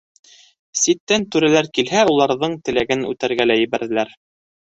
Ситтән 0.83 1.27
түрәләр 1.35 1.69
килһә, 1.79 2.07
уларҙың 2.15 2.57
теләген 2.71 3.05
үтәргә 3.11 3.49
лә 3.53 3.61
ебәрҙеләр. 3.61 4.17